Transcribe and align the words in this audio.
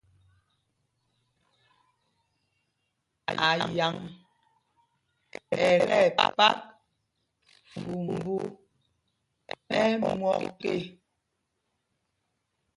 Ayaŋ 3.49 3.95
ɛ 5.67 5.69
tí 5.87 5.97
ɛpak 6.17 6.57
fumbū 7.79 8.35
ɛ́ 9.79 9.85
myɔk 10.19 10.61
ê. 10.73 10.75